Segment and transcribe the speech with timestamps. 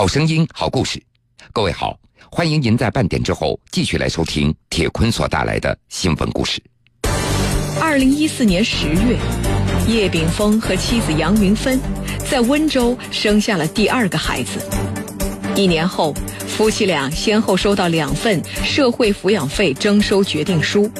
[0.00, 0.98] 好声音，好故事。
[1.52, 1.94] 各位好，
[2.30, 6.58] 欢迎您在半点之后继续来收听铁坤所带来的新闻故事。
[7.78, 9.18] 二零一四年十月，
[9.86, 11.78] 叶炳峰和妻子杨云芬
[12.30, 14.58] 在温州生下了第二个孩子。
[15.54, 16.14] 一年后，
[16.48, 20.90] 夫妻俩先后收到两份社会抚养费征收决定书，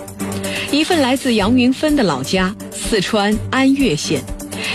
[0.70, 4.22] 一份来自杨云芬的老家四川安岳县，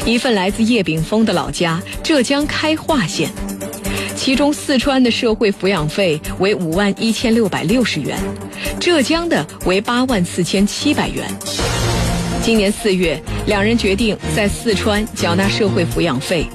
[0.04, 3.30] 一份来自叶炳峰的老家浙江开化县。
[4.26, 8.18] 其中，四川的社会抚养费为五万一千六百六十元，
[8.80, 11.24] 浙江的为八万四千七百元。
[12.42, 16.48] 今年四月，两人决定在四川缴纳社会抚养费。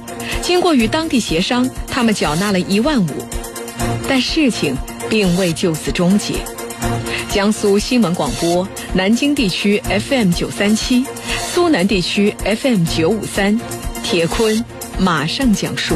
[0.43, 3.11] 经过与当地协商，他们缴纳了一万五，
[4.09, 4.77] 但事情
[5.09, 6.35] 并未就此终结。
[7.29, 11.07] 江苏新闻广播南京地区 FM 九三七，
[11.55, 13.57] 苏南地区 FM 九五三，
[14.03, 14.65] 铁坤
[14.99, 15.95] 马上讲述。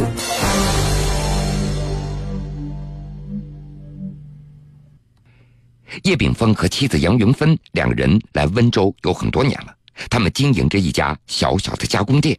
[6.05, 9.75] 叶炳峰和妻子杨云芬两个人来温州有很多年了，
[10.11, 12.39] 他们经营着一家小小的加工店。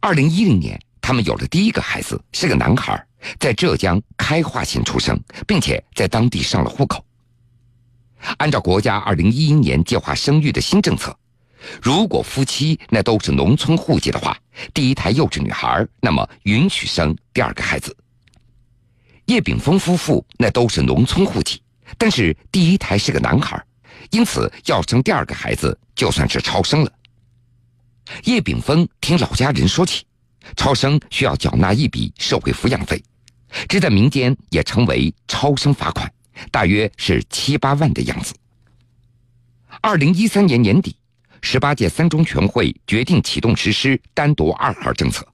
[0.00, 3.06] 二零一零年，他们有了第一个孩子，是个男孩，
[3.38, 7.04] 在浙江开化县出生，并且在当地上了户口。
[8.38, 11.14] 按照国家二零一一年计划生育的新政策，
[11.82, 14.34] 如果夫妻那都是农村户籍的话，
[14.72, 17.94] 第一胎又是女孩，那么允许生第二个孩子。
[19.26, 21.60] 叶炳峰夫妇那都是农村户籍。
[21.98, 23.62] 但是第一胎是个男孩，
[24.10, 26.92] 因此要生第二个孩子就算是超生了。
[28.24, 30.04] 叶炳峰听老家人说起，
[30.56, 33.02] 超生需要缴纳一笔社会抚养费，
[33.68, 36.12] 这在民间也称为超生罚款，
[36.50, 38.34] 大约是七八万的样子。
[39.80, 40.96] 二零一三年年底，
[41.40, 45.26] 十八届三中全会决定启动实施单独二孩政策。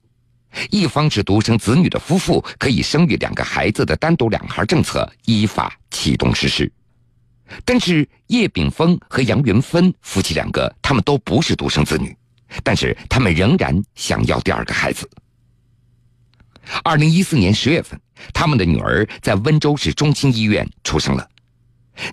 [0.71, 6.71] 一方是独生子女的夫妇可以生育两个孩子的单独两孩政策依法启动实施，
[7.65, 12.17] 但是叶炳峰和杨云芬夫妻两个他们都不是独生子女，
[12.63, 15.09] 但是他们仍然想要第二个孩子。
[16.83, 17.99] 二零一四年十月份，
[18.35, 21.27] 他们的女儿在温州市中心医院出生了。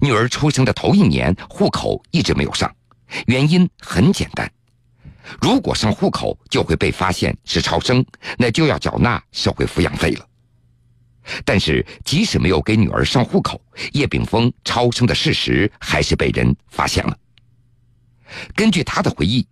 [0.02, 2.74] 女儿出生的头一年，户口一直没有上，
[3.28, 4.50] 原因很简单。
[5.42, 8.06] 如果上户口就会被发现是超生，
[8.38, 10.28] 那就要缴纳社会抚养费了。
[11.44, 13.60] 但是即使没有给女儿上户口，
[13.94, 17.18] 叶炳峰超生的事实还是被人发现了。
[18.56, 19.48] 根据他的回忆，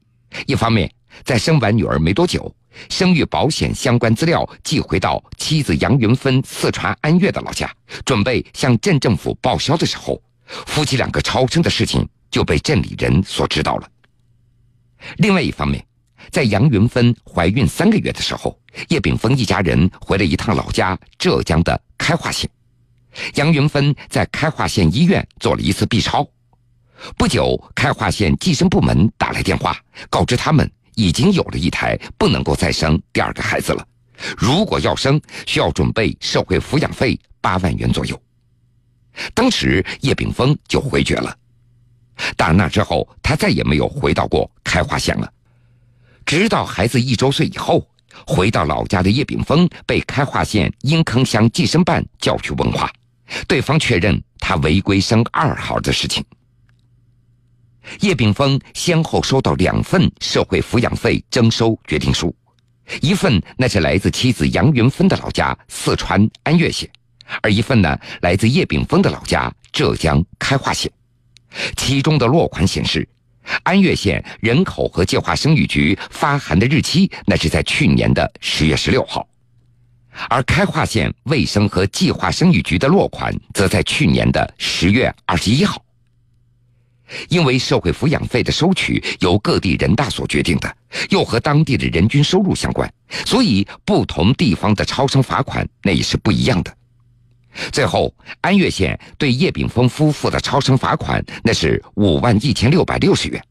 [0.45, 0.91] 一方面
[1.23, 2.55] 在生完女儿没多久，
[2.89, 7.71] 生育保险相关资料寄回到妻子杨云芬四川安岳的老家，
[8.05, 13.89] 准备向镇政府报销的时候，夫妻两个超生的事情就被镇里人所知道了。
[15.17, 15.85] 另外一方面，
[16.31, 18.59] 在杨云芬怀孕三个月的时候，
[18.89, 22.49] 叶炳峰一家人回了一趟老家浙江的开化县。
[23.35, 26.27] 杨云芬在开化县医院做了一次 B 超，
[27.17, 29.77] 不久，开化县计生部门打来电话，
[30.09, 33.85] 告知他们已经有了一胎，不能够再生第二个孩子了。
[34.37, 38.19] 如果要生，需要准备社会抚养费八万元左右。
[39.33, 41.35] 当时叶炳峰就回绝了。
[42.35, 45.31] 打那之后，他再也没有回到过开化县了。
[46.25, 47.87] 直到孩子一周岁以后，
[48.25, 52.91] 回到老家的叶炳峰被开化县阴坑乡计生办叫去问话，
[53.47, 56.23] 对方确认他违规生二孩的事情。
[57.99, 62.33] 叶炳峰先后收到两份社会抚养费征收决定书，
[63.01, 66.89] 一份那是来自妻子杨云芬的老家四川安岳县，
[67.41, 70.89] 而一份呢来自叶炳峰的老家浙江开化县。
[71.75, 73.07] 其中的落款显示，
[73.63, 79.27] 安岳县人口和计划生育局发函的日期那是在去年的十月十六号，
[80.29, 85.83] 而开化县卫生和计划生育局的落款则在去年的十月二十一号。
[87.29, 90.75] 因为社会抚养费的收取由各地人大所决定的，
[91.09, 92.91] 又和当地的人均收入相关，
[93.25, 96.75] 所以不同地方的超生罚款那也是不一样的。
[97.71, 103.43] 最后，安岳县对叶炳峰夫妇的超生罚款那是五万一千六百六十元，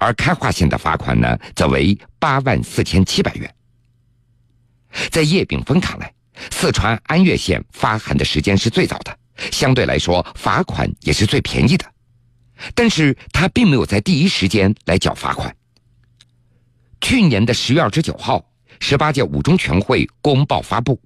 [0.00, 3.54] 而开化县的罚款呢则为八万四千七百元。
[5.10, 6.12] 在叶炳峰看来，
[6.50, 9.18] 四川安岳县发函的时间是最早的，
[9.52, 11.84] 相对来说罚款也是最便宜的，
[12.74, 15.54] 但是他并没有在第一时间来缴罚款。
[17.02, 18.42] 去年的十月二十九号，
[18.80, 20.98] 十八届五中全会公报发布。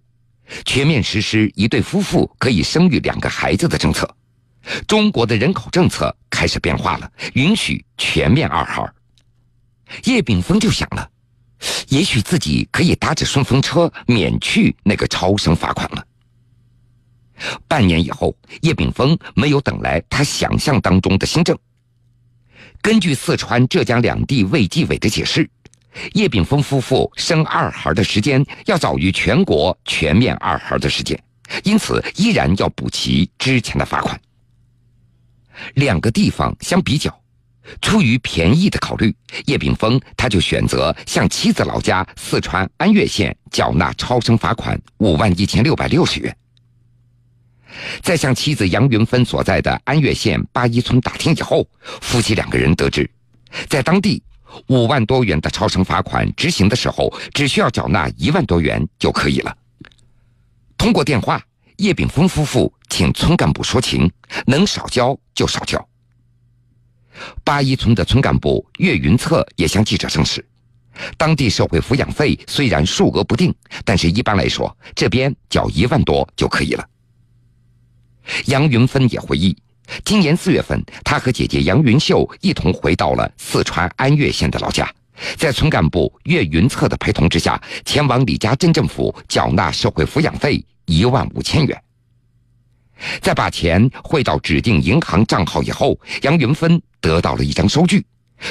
[0.65, 4.09] 全面实施一对夫妇可以生育两个孩子的政策，
[4.87, 8.93] 中国的人口政策开始变化了，允许全面二孩。
[10.05, 11.11] 叶炳峰就想了，
[11.89, 16.07] 也许自己可以搭着顺风车免去那个超生罚款了。
[17.67, 21.59] 半年以后，叶炳峰没有等来他想象当中的新政。
[22.83, 25.49] 根据四川、浙江两地卫计委的解释，
[26.13, 31.21] 叶炳峰夫妇生二孩的时间要早于全国全面二孩的时间，
[31.65, 34.19] 因此依然要补齐之前的罚款。
[35.75, 37.15] 两个地方相比较，
[37.83, 39.15] 出于便宜的考虑，
[39.47, 46.35] 叶炳峰他就选择向妻子老家四川安岳县缴纳超生罚款五万一千六百六十元。
[48.03, 51.69] 在向妻子杨云芬所在的安岳县八一村打听以后，
[52.01, 53.09] 夫妻两个人得知，
[53.69, 54.23] 在当地
[54.69, 59.57] 五万多元的超生罚款执行的时候，只需要缴纳一万多元就可以了。
[60.77, 61.43] 通过电话，
[61.77, 64.11] 叶炳峰夫妇请村干部说情，
[64.47, 65.87] 能少交就少交。
[67.45, 70.43] 八一村的村干部岳云策也向记者证实，
[71.19, 73.55] 当地社会抚养费虽然数额不定，
[73.85, 76.87] 但是一般来说，这边缴一万多就可以了。
[78.47, 79.57] 杨云芬也回忆，
[80.05, 84.89] 今年四月份，她和姐姐杨云秀一同回到了四川安岳县的老家，
[85.37, 91.83] 在村干部岳云策的陪同之下，前往李家镇政府缴纳社会抚养费一万五千元。
[93.21, 98.05] 在把钱汇到指定银行账号以后，杨云芬得到了一张收据，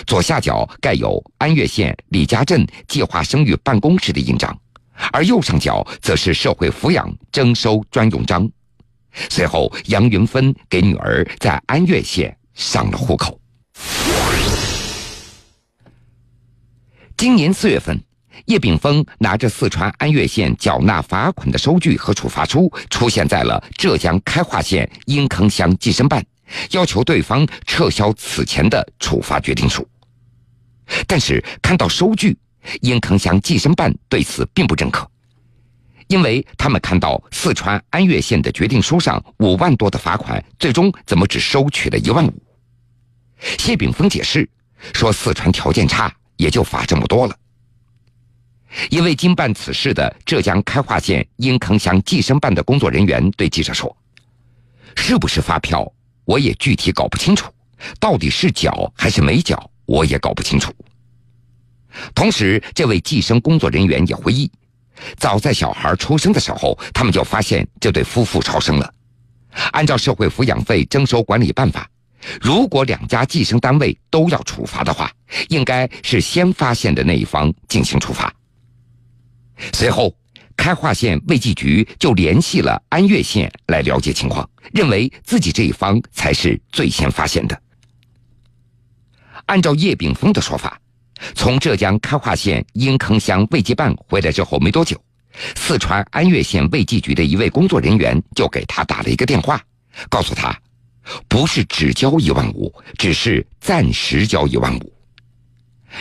[0.07, 4.57] 左下角盖有安岳县李家镇计划生育办公室的印章，
[5.12, 8.50] 而右上角则是社会抚养征收专用章。
[9.29, 13.39] 随后，杨云芬给女儿在安岳县上了户口。
[17.17, 18.01] 今年四月份，
[18.45, 26.25] 叶炳峰拿着四川安岳县缴纳罚款的收据和处罚书，出现在了浙江开化县阴坑乡计生办，
[26.71, 29.85] 要求对方撤销此前的处罚决定书。
[31.06, 32.38] 但是看到收据，
[32.81, 35.09] 阴坑乡计生办对此并不认可。
[36.09, 42.33] 因为他们看到四川安岳县的决定书上五万多的罚款，最终怎么只收取了一万五？
[43.59, 44.50] 谢炳峰解释
[44.91, 47.35] 说，四川条件差，也就罚这么多了。
[48.89, 53.95] 一位经办此事的浙江开化县阴坑乡计生办的工作人员对记者说
[54.97, 55.91] ：“是不是发票，
[56.25, 57.51] 我也具体搞不清楚，
[58.00, 60.73] 到底是缴还是没缴，我也搞不清楚。”
[62.15, 64.51] 同时，这位计生工作人员也回忆。
[65.17, 68.93] 早在小孩出生的时候，他们就发现这对夫妇超生了。
[69.71, 71.89] 按照社会抚养费征收管理办法，
[72.41, 75.11] 如果两家计生单位都要处罚的话，
[75.47, 78.33] 应该是先发现的那一方进行处罚。
[79.73, 80.15] 随后，
[80.55, 87.61] 开化县卫计局就联系了安岳县来了解情况，认为自己这一方才是最先发现的。
[89.47, 90.79] 按照叶炳峰的说法。
[91.36, 95.00] 从浙江开化县阴坑乡卫计办回来之后没多久，
[95.56, 99.62] 四川安岳县卫计局的一位工作人员就给他打了一个电话，
[100.10, 100.57] 告诉他，
[101.27, 104.94] 不是只交一万五，只是暂时交一万五。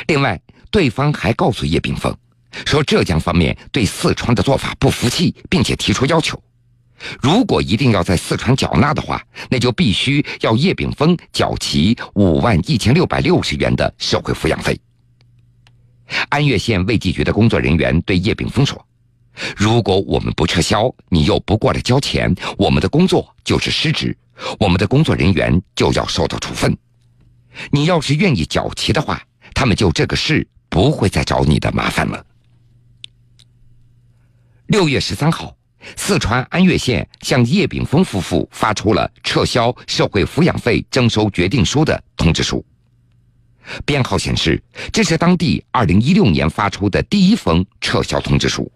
[0.06, 2.14] 另外，对方还告诉叶炳峰，
[2.66, 6.40] 说浙江方面对四川的做法不服气，并且提出要求，
[7.20, 14.78] 如果一定要在四川缴纳的话，那就必须要叶炳峰缴齐五万一千六百六十元的社会抚养费。
[16.28, 18.84] 安岳县卫计局的工作人员对叶炳峰说
[19.56, 24.16] ：“如果我们不撤销，你又不过来交钱，我们的工作就是失职，
[24.58, 26.76] 我们的工作人员就要受到处分。
[27.70, 29.22] 你要是愿意缴齐的话，
[29.54, 32.24] 他们就这个事不会再找你的麻烦了。”
[34.68, 35.56] 六月十三号，
[35.96, 42.64] 四川安岳县向叶炳峰夫妇发出了撤销社会抚养费征收决定书的通知书。
[43.84, 48.70] 编号显示，这是当地二零一六年发出的第一封撤销通知书。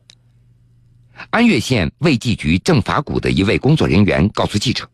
[1.31, 4.89] 安岳县卫计局政法股的一位工作人员告诉记者，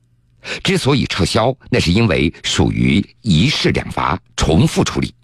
[0.63, 5.15] 之所以撤销，那是因为属于一事两罚，重复处理。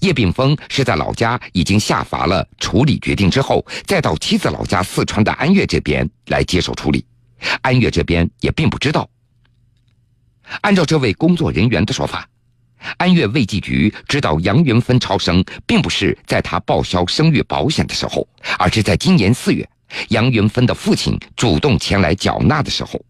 [0.00, 7.04] 叶炳峰是在老家已经下发了处理决定之后，再到妻子老家四川的安岳这边来接受处理，
[7.60, 9.08] 安岳这边也并不知道。
[10.62, 12.28] 按照这位工作人员的说法。
[12.96, 18.26] 安岳卫计局知道杨云芬超生，并不是在他报销生育保险的时候，
[18.58, 19.68] 而是在今年四月，
[20.08, 23.00] 杨云芬的父亲主动前来缴纳的时候。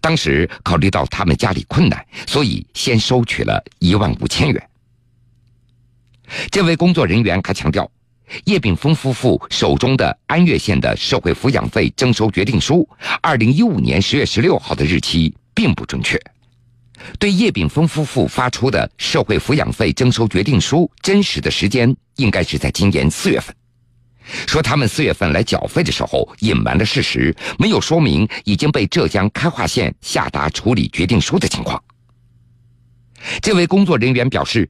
[0.00, 4.68] 当时考虑到他们家里困难，所以先收取了一万五千元。
[6.50, 7.88] 这位工作人员还强调，
[8.44, 12.88] 叶炳峰夫妇手中的安岳县的社会抚养费征收决定书，
[13.20, 16.20] 二零一五年十月十六号的日期并不准确。
[17.18, 23.54] 对叶炳峰夫妇发出的社会抚养费征收决定书真实的时间应该是在今年四月份，
[24.46, 31.82] 说他们四月份来缴费的时候隐瞒了事实，没有说明已经被浙江开化县下达处理决定书的情况。
[33.40, 34.68] 这位工作人员表示，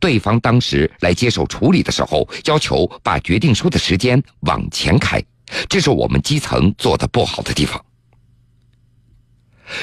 [0.00, 5.22] 对方当时来接受处理的时候，要求把决定书的时间往前开，
[5.68, 7.80] 这是我们基层做的不好的地方。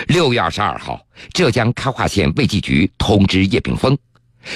[0.07, 3.97] 六月二十二号，浙江开化县卫计局通知叶炳峰，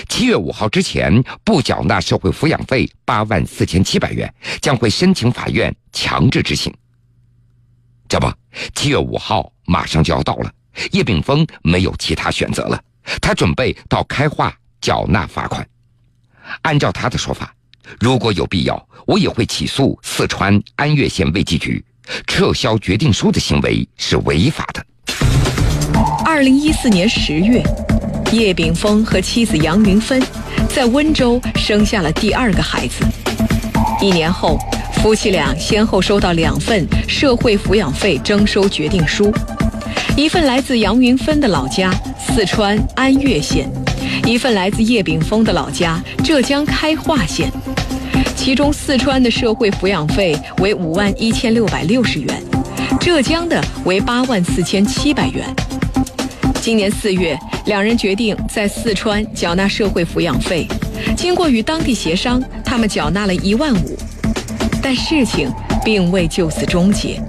[0.08, 6.74] 七月五号之前不缴纳社会抚养费八万四千七百元，将会申请法院强制执行。
[8.08, 8.32] 这不，
[8.74, 10.52] 七月五号马上就要到了，
[10.92, 12.82] 叶炳峰没有其他选择了，
[13.22, 15.68] 他准备到开化缴纳罚款。
[16.62, 17.54] 按照他的说法，
[18.00, 21.84] 如果有必要，我也会起诉四川安岳县卫计局，
[22.26, 24.86] 撤销决定书的行为是违法的。
[26.26, 27.64] 二零一四年十月，
[28.32, 30.22] 叶炳峰和妻子杨云芬
[30.70, 33.06] 在温州生下了第二个孩子。
[34.02, 34.60] 一年后，
[34.94, 39.34] 夫妻俩先后收到两份社会抚养费征收决定书，
[40.16, 43.68] 一份来自杨云芬的老家四川安岳县，
[44.26, 47.52] 一份来自叶炳峰的老家浙江开化县。
[48.36, 52.44] 其中，四川的社会抚养费为五万一千六百六十元，
[53.00, 55.44] 浙江的为八万四千七百元。
[56.68, 60.68] 今年四月，两人决定在四川缴纳社会抚养费。
[61.16, 63.98] 经过与当地协商，他们缴纳了一万五。
[64.84, 65.50] 但事情
[65.86, 67.24] 并未就此终结。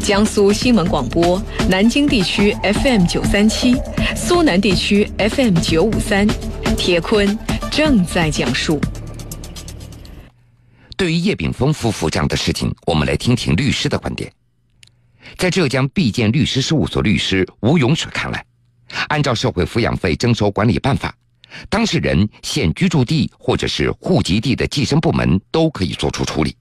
[0.00, 3.76] 江苏新闻广播南京地区 FM 九三七，
[4.16, 6.26] 苏南地区 FM 九五三，
[6.76, 7.38] 铁坤
[7.70, 8.80] 正在讲述。
[10.96, 14.28] 对于叶炳峰夫妇这样的事情，我们来听听律师的观点。
[15.36, 18.44] 在浙江毕建律师事务所律师吴永水看来。
[19.08, 21.14] 按照社会抚养费征收管理办法，
[21.68, 26.56] 当事人现居住地或者是户籍地的计生部门都可以作出处理。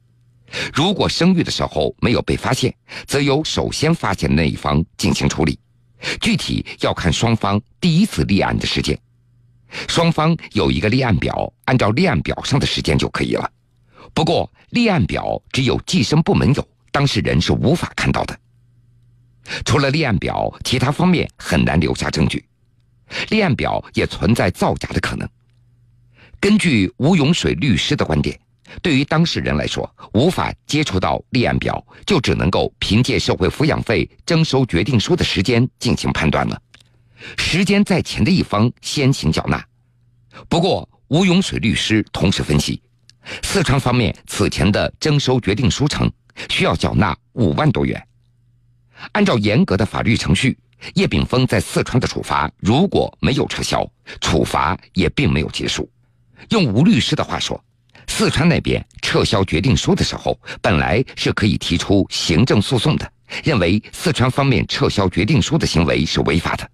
[0.73, 2.73] 如果生育的时候没有被发现，
[3.07, 5.59] 则由首先发现的那一方进行处理。
[6.21, 8.97] 具体要看双方第一次立案的时间。
[9.87, 13.49] 双方有一个立案表，按照立案表上的时间就可以了。
[14.13, 18.37] 不过，立案表只有计生部门有，当事人是无法看到的。
[19.63, 22.45] 除了立案表，其他方面很难留下证据。
[23.29, 25.27] 立案表也存在造假的可能。
[26.39, 28.39] 根据吴永水律师的观点，
[28.81, 36.59] 对于当事人来说，无法接触到立案表，就只能够凭借社会抚养费征收决定书的时间进行判断了。
[37.37, 39.63] 时间在前的一方先行缴纳。
[40.49, 42.81] 不过，吴永水律师同时分析，
[43.43, 46.11] 四川方面此前的征收决定书称
[46.49, 48.05] 需要缴纳五万多元。
[49.11, 50.57] 按照严格的法律程序，
[50.93, 53.89] 叶炳峰在四川的处罚如果没有撤销，
[54.21, 55.89] 处罚也并没有结束。
[56.49, 57.63] 用吴律师的话说，
[58.07, 63.11] 四川那边撤销决定书的时候，本来是可以提出行政诉讼的，
[63.43, 66.69] 认为四川方面撤销决定书的行为是违法的。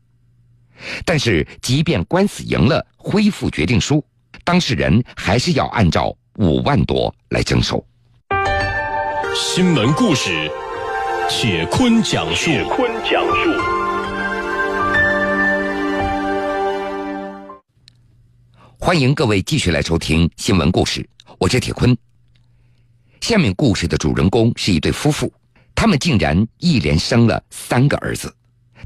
[1.05, 4.03] 但是，即便官司赢了，恢复决定书，
[4.43, 7.85] 当事人还是要按照五万多来征收。
[9.35, 10.51] 新闻故事。
[11.33, 12.51] 铁坤讲述。
[12.51, 13.49] 铁坤讲述。
[18.77, 21.07] 欢迎各位继续来收听新闻故事，
[21.39, 21.97] 我是铁坤。
[23.21, 25.33] 下面故事的主人公是一对夫妇，
[25.73, 28.31] 他们竟然一连生了三个儿子，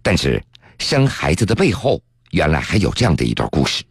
[0.01, 0.41] 但是
[0.77, 1.99] 生孩子的背后，
[2.29, 3.83] 原来还有这样的一段故事。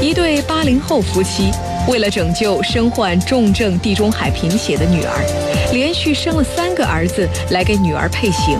[0.00, 1.50] 一对八零后夫妻，
[1.88, 5.70] 为了拯救身患重症地中海贫血的女儿。
[5.72, 8.58] 连续生了三个儿子来给女儿配型，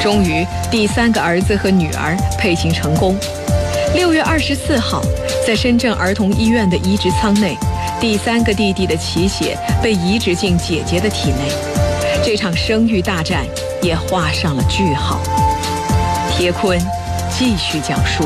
[0.00, 3.16] 终于第三个儿子和女儿配型成功。
[3.96, 5.02] 六月二十四号，
[5.44, 7.56] 在深圳儿童医院的移植舱内，
[8.00, 11.50] 第三个弟弟的脐血被移植进姐姐的体内，
[12.24, 13.44] 这场生育大战
[13.82, 15.20] 也画上了句号。
[16.36, 16.78] 铁坤
[17.30, 18.24] 继续讲述：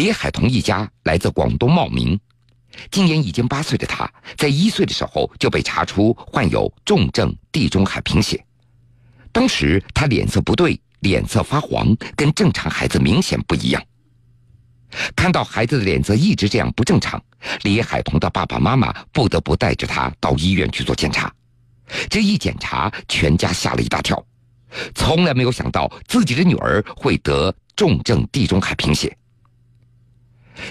[0.00, 2.18] 李海彤一家来自广东茂名。
[2.90, 8.42] 今年已经八岁的他，在一岁的时候就被查出患有重症地中海贫血。
[9.30, 13.82] 当时他脸色不对，脸色发黄，跟正常孩子明显不一样。
[15.14, 17.22] 看到孩子的脸色一直这样不正常，
[17.64, 21.30] 李海彤的爸爸妈妈不得不带着他到医院去做检查。
[22.08, 24.24] 这一检查，全家吓了一大跳，
[24.94, 29.14] 从来没有想到自己的女儿会得重症地中海贫血。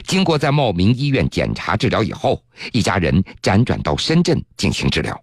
[0.05, 5.19] 经过在茂名医院检查治疗以后，一家人辗转到深圳进行治疗。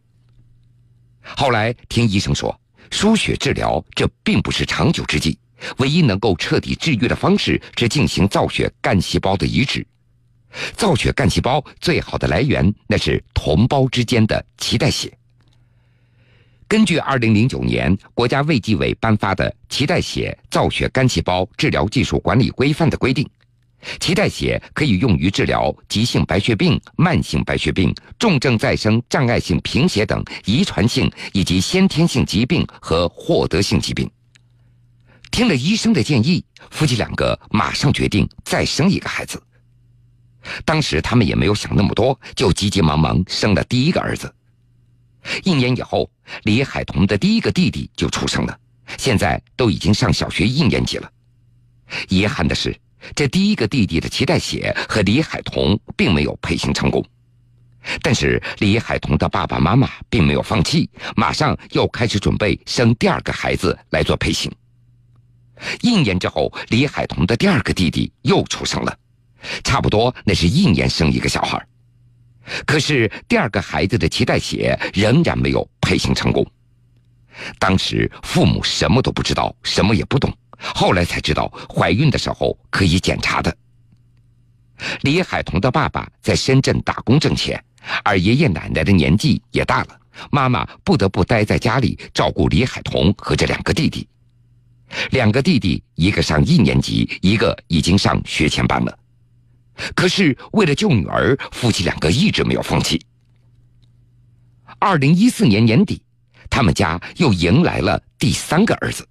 [1.22, 2.58] 后来听医生说，
[2.90, 5.38] 输血治疗这并不是长久之计，
[5.78, 9.86] 唯一能够彻底治愈的方式是进行造血干细胞的移植。
[10.74, 15.12] 造血干细胞最好的来源那是同胞之间的脐带血。
[16.68, 23.28] 根据2009年国家卫计委颁发的《脐带血造血干细胞治疗技术管理规范》的规定，
[23.98, 34.10] 脐带血可以用于治疗急性白血病、慢性白血病、重症再生障碍性贫血等遗传性以及先天性疾病和获得性疾病。
[35.30, 39.42] 听了医生的建议，夫妻两个马上决定再生一个孩子。
[40.64, 44.32] 当时他们也没有想那么多，就急急忙忙生了第一个儿子。
[45.42, 46.08] 一年以后，
[46.44, 48.58] 李海彤的第一个弟弟就出生了，
[48.96, 51.10] 现在都已经上小学一年级了。
[52.08, 52.76] 遗憾的是，
[53.14, 57.04] 这第一个弟弟的脐带血和李海彤并没有配型成功。
[58.02, 64.50] 但是李海彤的爸爸妈妈并没有放弃，马上又开始准备生第二个孩子来做配型。
[65.80, 68.98] 一年之后，李海彤的第二个弟弟又出生了，
[69.62, 71.64] 差不多那是一年生一个小孩。
[72.66, 76.44] 可是第二个孩子的脐带血仍然没有配型成功。
[77.58, 80.32] 当时父母什么都不知道，什么也不懂。
[80.58, 83.56] 后来才知道，怀孕的时候可以检查的。
[85.02, 87.62] 李海彤的爸爸在深圳打工挣钱，
[88.04, 89.98] 而爷爷奶奶的年纪也大了，
[90.30, 94.06] 妈妈不得不待在家里照顾李海彤和这两个弟弟。
[95.10, 98.98] 两个弟弟，一个上一年级，一个已经上学前班了。
[99.94, 103.04] 可是为了救女儿，夫妻两个一直没有放弃。
[104.78, 106.02] 二零一四年年底，
[106.48, 109.06] 他们家又迎来了第三个儿子。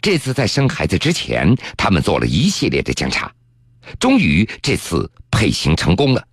[0.00, 3.32] 这次在生孩子之前，他们做了一系列的检查，
[3.98, 6.24] 终于这次配型成功了。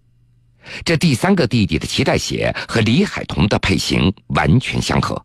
[0.84, 5.24] 这第三个弟弟的脐带血和李海彤的配型完全相合。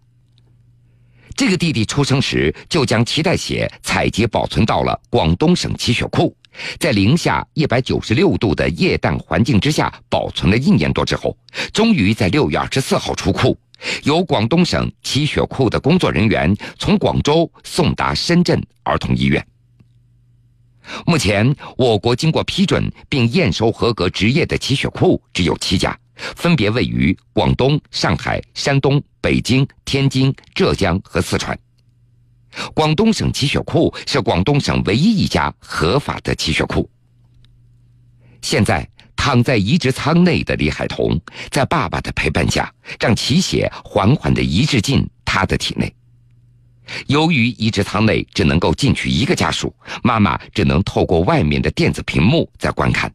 [1.34, 6.36] 这个弟弟出生时就将脐带血采集保存到了广东省脐血库。
[6.78, 11.34] 在零下一百九十六度的液氮环境之下保存了一年多之后，
[11.72, 13.58] 终于在六月二十四号出库，
[14.04, 19.44] 由广东省脐血库的工作人员从广州送达深圳儿童医院。
[21.06, 31.56] 目前，我国经过批准并验收合格执业的脐血库只有七家，分别位于广东、上海、山东、北京、天津、浙江和四川。
[32.74, 36.90] 广东省脐血库是广东省唯一一家合法的脐血库。
[38.42, 38.86] 现在
[39.24, 41.16] 躺在移植舱内的李海彤，
[41.48, 45.94] 在爸爸的陪伴下，让脐血缓缓地移植进他的体内。
[47.06, 53.14] 由于移植舱内只能够进去一个家属，妈妈只能透过外面的电子屏幕在观看。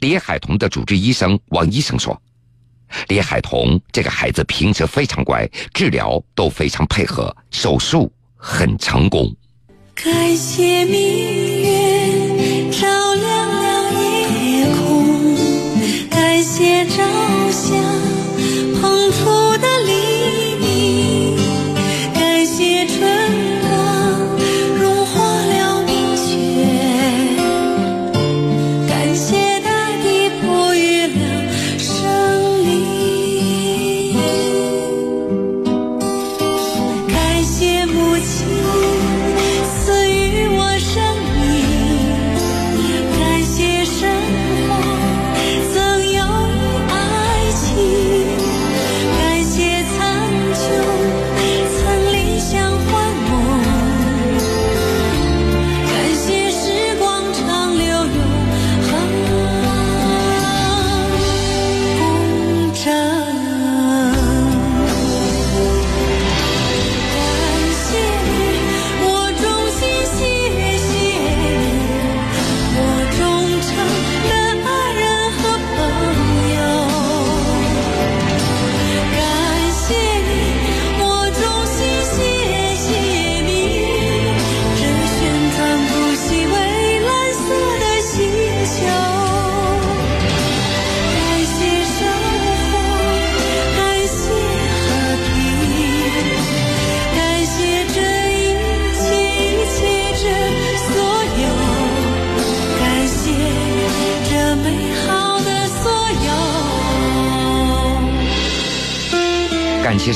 [0.00, 2.20] 李海彤的主治医生王医生说。
[3.06, 9.32] 李海彤这个孩子平时非常乖，治疗都非常配合，手术很成功。
[9.94, 11.63] 感谢命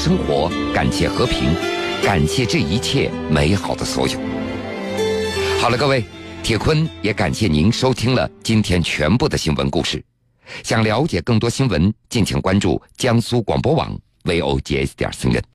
[0.09, 1.55] 生活，感谢和平，
[2.03, 4.19] 感谢这一切美好的所有。
[5.61, 6.03] 好了，各位，
[6.43, 10.03] 铁坤也感谢您收听了今天全部的新闻故事。
[10.65, 13.95] 想了解更多新闻，敬请关注江苏广播网
[14.25, 15.43] vogs 点 cn。